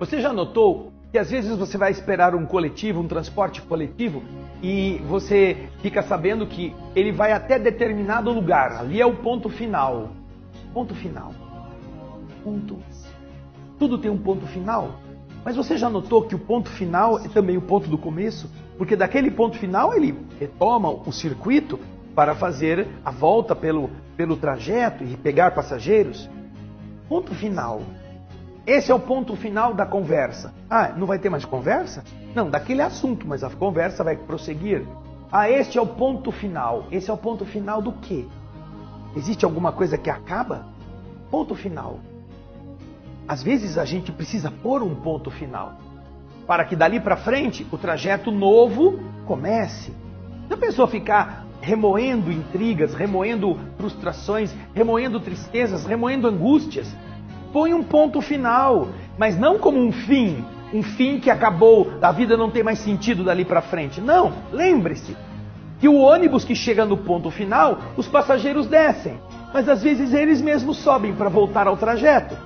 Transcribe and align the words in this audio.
Você 0.00 0.18
já 0.18 0.32
notou 0.32 0.94
que 1.12 1.18
às 1.18 1.30
vezes 1.30 1.54
você 1.58 1.76
vai 1.76 1.90
esperar 1.90 2.34
um 2.34 2.46
coletivo, 2.46 3.00
um 3.00 3.06
transporte 3.06 3.60
coletivo, 3.60 4.22
e 4.62 4.98
você 5.06 5.68
fica 5.82 6.02
sabendo 6.02 6.46
que 6.46 6.74
ele 6.96 7.12
vai 7.12 7.32
até 7.32 7.58
determinado 7.58 8.32
lugar. 8.32 8.78
Ali 8.78 8.98
é 8.98 9.04
o 9.04 9.16
ponto 9.16 9.50
final. 9.50 10.08
Ponto 10.72 10.94
final. 10.94 11.34
Ponto. 12.42 12.78
Tudo 13.78 13.98
tem 13.98 14.10
um 14.10 14.16
ponto 14.16 14.46
final. 14.46 15.00
Mas 15.44 15.54
você 15.54 15.76
já 15.76 15.90
notou 15.90 16.22
que 16.22 16.34
o 16.34 16.38
ponto 16.38 16.70
final 16.70 17.18
é 17.18 17.28
também 17.28 17.58
o 17.58 17.62
ponto 17.62 17.90
do 17.90 17.98
começo? 17.98 18.50
Porque 18.78 18.96
daquele 18.96 19.30
ponto 19.30 19.58
final 19.58 19.94
ele 19.94 20.18
retoma 20.38 20.88
o 20.88 21.12
circuito 21.12 21.78
para 22.14 22.34
fazer 22.34 22.88
a 23.04 23.10
volta 23.10 23.54
pelo, 23.54 23.90
pelo 24.16 24.34
trajeto 24.34 25.04
e 25.04 25.14
pegar 25.18 25.50
passageiros. 25.50 26.26
Ponto 27.06 27.34
final. 27.34 27.82
Esse 28.70 28.92
é 28.92 28.94
o 28.94 29.00
ponto 29.00 29.34
final 29.34 29.74
da 29.74 29.84
conversa. 29.84 30.54
Ah, 30.70 30.92
não 30.96 31.04
vai 31.04 31.18
ter 31.18 31.28
mais 31.28 31.44
conversa? 31.44 32.04
Não, 32.36 32.48
daquele 32.48 32.80
assunto, 32.80 33.26
mas 33.26 33.42
a 33.42 33.50
conversa 33.50 34.04
vai 34.04 34.14
prosseguir. 34.14 34.86
Ah, 35.32 35.50
este 35.50 35.76
é 35.76 35.82
o 35.82 35.86
ponto 35.88 36.30
final. 36.30 36.86
Esse 36.88 37.10
é 37.10 37.12
o 37.12 37.16
ponto 37.16 37.44
final 37.44 37.82
do 37.82 37.90
quê? 37.90 38.26
Existe 39.16 39.44
alguma 39.44 39.72
coisa 39.72 39.98
que 39.98 40.08
acaba? 40.08 40.68
Ponto 41.32 41.52
final. 41.56 41.98
Às 43.26 43.42
vezes 43.42 43.76
a 43.76 43.84
gente 43.84 44.12
precisa 44.12 44.52
pôr 44.52 44.84
um 44.84 44.94
ponto 44.94 45.32
final 45.32 45.72
para 46.46 46.64
que 46.64 46.76
dali 46.76 47.00
para 47.00 47.16
frente 47.16 47.66
o 47.72 47.76
trajeto 47.76 48.30
novo 48.30 49.00
comece. 49.26 49.92
A 50.48 50.56
pessoa 50.56 50.86
ficar 50.86 51.44
remoendo 51.60 52.30
intrigas, 52.30 52.94
remoendo 52.94 53.58
frustrações, 53.76 54.54
remoendo 54.72 55.18
tristezas, 55.18 55.84
remoendo 55.84 56.28
angústias, 56.28 56.86
põe 57.52 57.74
um 57.74 57.82
ponto 57.82 58.20
final, 58.20 58.88
mas 59.18 59.38
não 59.38 59.58
como 59.58 59.78
um 59.78 59.92
fim, 59.92 60.44
um 60.72 60.82
fim 60.82 61.18
que 61.18 61.30
acabou, 61.30 61.92
a 62.00 62.12
vida 62.12 62.36
não 62.36 62.50
tem 62.50 62.62
mais 62.62 62.78
sentido 62.78 63.24
dali 63.24 63.44
para 63.44 63.60
frente. 63.60 64.00
Não, 64.00 64.32
lembre-se 64.52 65.16
que 65.78 65.88
o 65.88 65.96
ônibus 65.96 66.44
que 66.44 66.54
chega 66.54 66.84
no 66.84 66.96
ponto 66.96 67.30
final, 67.30 67.78
os 67.96 68.06
passageiros 68.06 68.66
descem, 68.66 69.18
mas 69.52 69.68
às 69.68 69.82
vezes 69.82 70.12
eles 70.12 70.40
mesmos 70.40 70.76
sobem 70.78 71.14
para 71.14 71.28
voltar 71.28 71.66
ao 71.66 71.76
trajeto. 71.76 72.36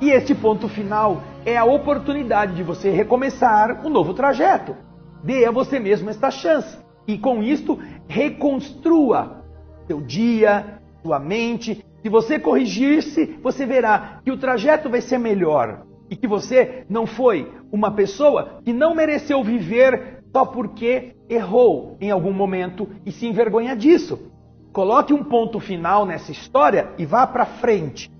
E 0.00 0.10
este 0.10 0.34
ponto 0.34 0.68
final 0.68 1.22
é 1.46 1.56
a 1.56 1.64
oportunidade 1.64 2.54
de 2.54 2.62
você 2.62 2.90
recomeçar 2.90 3.84
um 3.84 3.88
novo 3.88 4.12
trajeto. 4.12 4.76
Dê 5.22 5.46
a 5.46 5.50
você 5.50 5.78
mesmo 5.78 6.10
esta 6.10 6.30
chance. 6.30 6.76
E 7.06 7.18
com 7.18 7.42
isto, 7.42 7.78
reconstrua 8.06 9.44
seu 9.86 10.00
dia, 10.00 10.80
sua 11.02 11.18
mente, 11.18 11.83
se 12.04 12.10
você 12.10 12.38
corrigir-se, 12.38 13.38
você 13.42 13.64
verá 13.64 14.20
que 14.22 14.30
o 14.30 14.36
trajeto 14.36 14.90
vai 14.90 15.00
ser 15.00 15.16
melhor 15.16 15.86
e 16.10 16.14
que 16.14 16.28
você 16.28 16.84
não 16.86 17.06
foi 17.06 17.50
uma 17.72 17.92
pessoa 17.92 18.60
que 18.62 18.74
não 18.74 18.94
mereceu 18.94 19.42
viver 19.42 20.22
só 20.30 20.44
porque 20.44 21.16
errou 21.30 21.96
em 22.02 22.10
algum 22.10 22.30
momento 22.30 22.86
e 23.06 23.10
se 23.10 23.26
envergonha 23.26 23.74
disso. 23.74 24.30
Coloque 24.70 25.14
um 25.14 25.24
ponto 25.24 25.58
final 25.58 26.04
nessa 26.04 26.30
história 26.30 26.92
e 26.98 27.06
vá 27.06 27.26
para 27.26 27.46
frente. 27.46 28.12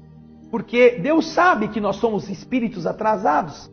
Porque 0.50 0.92
Deus 0.92 1.26
sabe 1.26 1.68
que 1.68 1.78
nós 1.78 1.96
somos 1.96 2.30
espíritos 2.30 2.86
atrasados. 2.86 3.70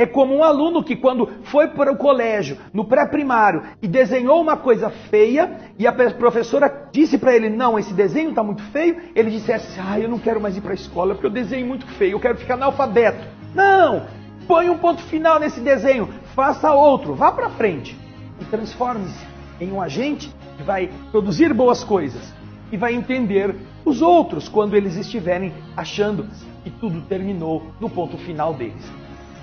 É 0.00 0.06
como 0.06 0.34
um 0.34 0.42
aluno 0.42 0.82
que, 0.82 0.96
quando 0.96 1.28
foi 1.42 1.68
para 1.68 1.92
o 1.92 1.96
colégio, 1.96 2.56
no 2.72 2.86
pré-primário, 2.86 3.64
e 3.82 3.86
desenhou 3.86 4.40
uma 4.40 4.56
coisa 4.56 4.88
feia, 4.88 5.58
e 5.78 5.86
a 5.86 5.92
professora 5.92 6.88
disse 6.90 7.18
para 7.18 7.36
ele: 7.36 7.50
Não, 7.50 7.78
esse 7.78 7.92
desenho 7.92 8.30
está 8.30 8.42
muito 8.42 8.62
feio. 8.72 8.96
Ele 9.14 9.30
disse 9.30 9.52
assim: 9.52 9.78
Ah, 9.78 10.00
eu 10.00 10.08
não 10.08 10.18
quero 10.18 10.40
mais 10.40 10.56
ir 10.56 10.62
para 10.62 10.70
a 10.70 10.74
escola 10.74 11.12
porque 11.12 11.26
eu 11.26 11.30
desenho 11.30 11.66
muito 11.66 11.86
feio, 11.86 12.12
eu 12.12 12.18
quero 12.18 12.38
ficar 12.38 12.54
analfabeto. 12.54 13.22
Não! 13.54 14.06
Põe 14.48 14.70
um 14.70 14.78
ponto 14.78 15.02
final 15.02 15.38
nesse 15.38 15.60
desenho, 15.60 16.08
faça 16.34 16.72
outro, 16.72 17.14
vá 17.14 17.30
para 17.30 17.50
frente 17.50 17.94
e 18.40 18.44
transforme-se 18.46 19.26
em 19.60 19.70
um 19.70 19.82
agente 19.82 20.34
que 20.56 20.62
vai 20.62 20.90
produzir 21.10 21.52
boas 21.52 21.84
coisas 21.84 22.32
e 22.72 22.76
vai 22.78 22.94
entender 22.94 23.54
os 23.84 24.00
outros 24.00 24.48
quando 24.48 24.74
eles 24.74 24.96
estiverem 24.96 25.52
achando 25.76 26.26
que 26.64 26.70
tudo 26.70 27.02
terminou 27.02 27.66
no 27.78 27.90
ponto 27.90 28.16
final 28.16 28.54
deles. 28.54 28.90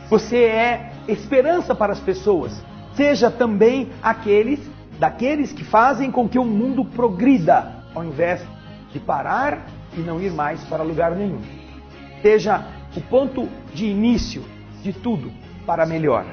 Você 0.09 0.38
é 0.38 0.91
esperança 1.07 1.75
para 1.75 1.94
as 1.94 2.00
pessoas. 2.00 2.63
Seja 2.94 3.29
também 3.29 3.90
aqueles 4.01 4.59
daqueles 5.00 5.53
que 5.53 5.63
fazem 5.63 6.12
com 6.12 6.28
que 6.28 6.40
o 6.40 6.44
mundo 6.44 6.84
progrida, 6.84 7.72
ao 7.94 8.03
invés 8.03 8.44
de 8.91 9.00
parar 9.00 9.67
e 9.96 10.00
não 10.00 10.19
ir 10.19 10.31
mais 10.31 10.63
para 10.63 10.84
lugar 10.84 11.12
nenhum. 11.12 11.41
Seja 12.22 12.66
o 12.96 13.01
ponto 13.01 13.47
de 13.73 13.85
início 13.85 14.44
de 14.81 14.91
tudo 14.91 15.31
para 15.66 15.85
melhor. 15.85 16.25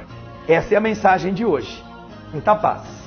Essa 0.48 0.74
é 0.74 0.76
a 0.76 0.80
mensagem 0.80 1.34
de 1.34 1.44
hoje. 1.44 1.82
Muita 2.32 2.54
paz. 2.54 3.03